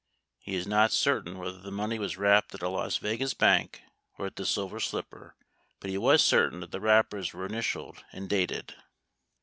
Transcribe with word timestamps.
He 0.39 0.55
is 0.55 0.65
not 0.65 0.91
certain 0.91 1.37
whether 1.37 1.59
the 1.59 1.69
money 1.71 1.99
was 1.99 2.17
wrapped 2.17 2.55
at 2.55 2.63
a 2.63 2.69
Las 2.69 2.97
Vegas 2.97 3.35
bank 3.35 3.83
or 4.17 4.25
at 4.25 4.35
the 4.35 4.47
Silver 4.47 4.79
Slipper, 4.79 5.35
but 5.79 5.91
he 5.91 5.97
was 5.99 6.23
certain 6.23 6.59
that 6.61 6.71
the 6.71 6.81
wrappers 6.81 7.33
were 7.35 7.45
initialed 7.45 8.03
and 8.11 8.27
dated. 8.27 8.73